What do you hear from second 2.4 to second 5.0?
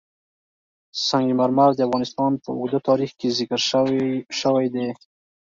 په اوږده تاریخ کې ذکر شوی دی.